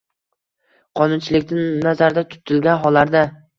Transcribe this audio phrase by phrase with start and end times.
[1.01, 3.25] qonunchilikda nazarda tutilgan hollarda.